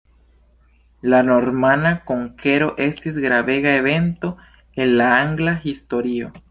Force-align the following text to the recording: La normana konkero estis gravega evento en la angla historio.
La 1.13 1.19
normana 1.27 1.91
konkero 2.11 2.71
estis 2.89 3.23
gravega 3.27 3.77
evento 3.83 4.35
en 4.85 4.95
la 5.03 5.15
angla 5.25 5.57
historio. 5.71 6.39